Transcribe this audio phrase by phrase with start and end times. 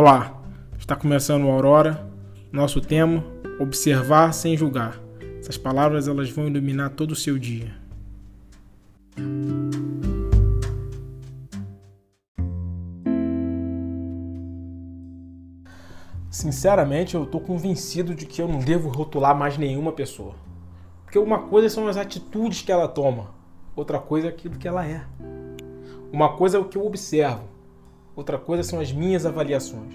[0.00, 0.40] Olá,
[0.78, 2.08] está começando o Aurora.
[2.52, 3.24] Nosso tema:
[3.58, 4.96] observar sem julgar.
[5.40, 7.74] Essas palavras elas vão iluminar todo o seu dia.
[16.30, 20.36] Sinceramente, eu estou convencido de que eu não devo rotular mais nenhuma pessoa.
[21.02, 23.34] Porque uma coisa são as atitudes que ela toma,
[23.74, 25.04] outra coisa é aquilo que ela é.
[26.12, 27.57] Uma coisa é o que eu observo,
[28.18, 29.94] outra coisa são as minhas avaliações.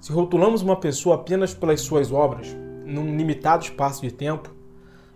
[0.00, 2.48] Se rotulamos uma pessoa apenas pelas suas obras,
[2.84, 4.52] num limitado espaço de tempo,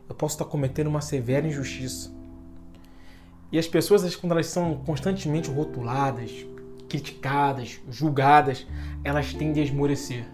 [0.09, 2.14] eu posso estar cometendo uma severa injustiça.
[3.50, 6.46] E as pessoas, quando elas são constantemente rotuladas,
[6.88, 8.64] criticadas, julgadas,
[9.02, 10.24] elas tendem a esmorecer.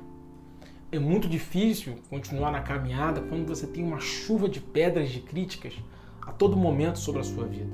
[0.93, 5.75] É muito difícil continuar na caminhada quando você tem uma chuva de pedras de críticas
[6.21, 7.73] a todo momento sobre a sua vida.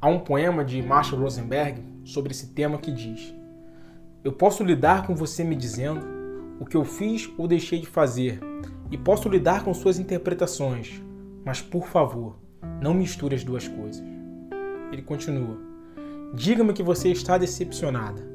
[0.00, 1.82] Há um poema de Marshall Rosenberg
[2.12, 3.34] sobre esse tema que diz:
[4.22, 6.06] Eu posso lidar com você me dizendo
[6.58, 8.40] o que eu fiz ou deixei de fazer,
[8.90, 11.00] e posso lidar com suas interpretações,
[11.44, 12.36] mas por favor,
[12.82, 14.02] não misture as duas coisas.
[14.92, 15.56] Ele continua:
[16.34, 18.28] Diga-me que você está decepcionada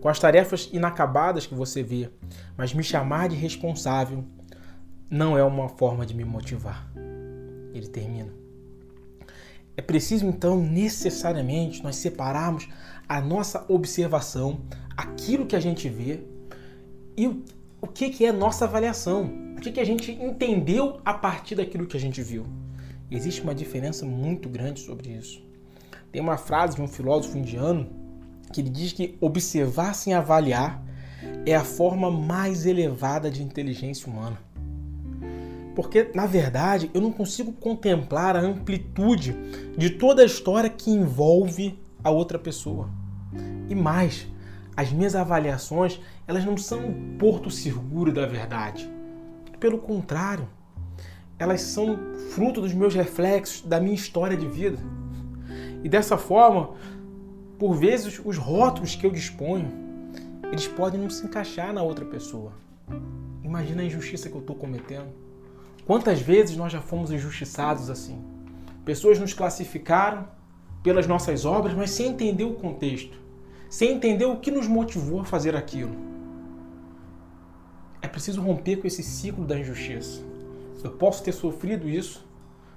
[0.00, 2.10] com as tarefas inacabadas que você vê,
[2.56, 4.24] mas me chamar de responsável
[5.10, 6.90] não é uma forma de me motivar.
[7.74, 8.32] Ele termina.
[9.76, 12.68] É preciso então necessariamente nós separarmos
[13.10, 14.60] a nossa observação,
[14.96, 16.20] aquilo que a gente vê
[17.16, 19.24] e o que, que é nossa avaliação,
[19.56, 22.46] o que, que a gente entendeu a partir daquilo que a gente viu.
[23.10, 25.42] Existe uma diferença muito grande sobre isso.
[26.12, 27.90] Tem uma frase de um filósofo indiano
[28.52, 30.80] que ele diz que observar sem avaliar
[31.44, 34.38] é a forma mais elevada de inteligência humana.
[35.74, 39.34] Porque, na verdade, eu não consigo contemplar a amplitude
[39.76, 42.88] de toda a história que envolve a outra pessoa.
[43.68, 44.26] E mais,
[44.76, 48.90] as minhas avaliações, elas não são um porto seguro da verdade.
[49.58, 50.48] Pelo contrário,
[51.38, 51.98] elas são
[52.30, 54.78] fruto dos meus reflexos, da minha história de vida.
[55.82, 56.70] E dessa forma,
[57.58, 59.70] por vezes os rótulos que eu disponho,
[60.50, 62.52] eles podem não se encaixar na outra pessoa.
[63.42, 65.08] Imagina a injustiça que eu estou cometendo.
[65.86, 68.22] Quantas vezes nós já fomos injustiçados assim?
[68.84, 70.28] Pessoas nos classificaram
[70.82, 73.18] pelas nossas obras, mas sem entender o contexto,
[73.68, 75.94] sem entender o que nos motivou a fazer aquilo.
[78.02, 80.22] É preciso romper com esse ciclo da injustiça.
[80.82, 82.26] Eu posso ter sofrido isso,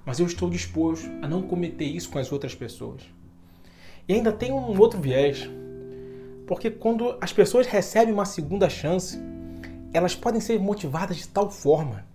[0.06, 3.02] mas eu estou disposto a não cometer isso com as outras pessoas.
[4.08, 5.50] E ainda tem um outro viés,
[6.46, 9.18] porque quando as pessoas recebem uma segunda chance,
[9.94, 12.06] elas podem ser motivadas de tal forma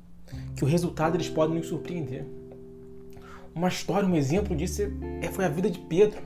[0.55, 2.27] que o resultado eles podem nos surpreender.
[3.59, 4.83] Uma história, um exemplo disso
[5.21, 6.23] é, foi a vida de Pedro.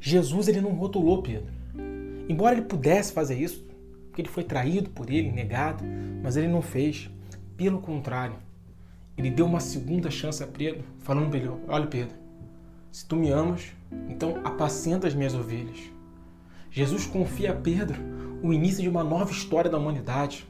[0.00, 1.52] Jesus ele não rotulou Pedro.
[2.28, 3.64] Embora ele pudesse fazer isso,
[4.08, 5.84] porque ele foi traído por ele, negado,
[6.24, 7.08] mas ele não fez.
[7.56, 8.34] Pelo contrário,
[9.16, 12.16] ele deu uma segunda chance a Pedro, falando para ele: Olha, Pedro,
[12.90, 13.72] se tu me amas,
[14.08, 15.78] então apacenta as minhas ovelhas.
[16.72, 18.02] Jesus confia a Pedro
[18.42, 20.44] o início de uma nova história da humanidade.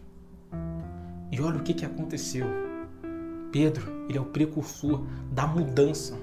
[1.31, 2.66] E olha o que, que aconteceu.
[3.57, 5.03] Pedro, ele é o precursor
[5.33, 6.15] da mudança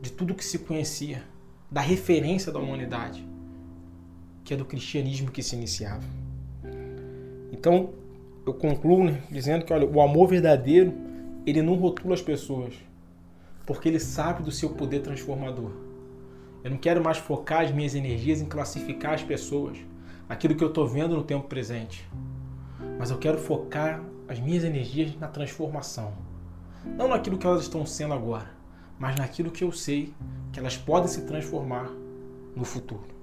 [0.00, 1.24] de tudo que se conhecia,
[1.68, 3.26] da referência da humanidade,
[4.44, 6.04] que é do cristianismo que se iniciava.
[7.50, 7.90] Então,
[8.46, 10.94] eu concluo né, dizendo que olha, o amor verdadeiro
[11.44, 12.72] ele não rotula as pessoas,
[13.66, 15.72] porque ele sabe do seu poder transformador.
[16.62, 19.76] Eu não quero mais focar as minhas energias em classificar as pessoas,
[20.28, 22.08] aquilo que eu estou vendo no tempo presente.
[22.96, 26.12] Mas eu quero focar as minhas energias na transformação.
[26.84, 28.50] Não naquilo que elas estão sendo agora,
[28.98, 30.14] mas naquilo que eu sei
[30.52, 31.90] que elas podem se transformar
[32.54, 33.13] no futuro.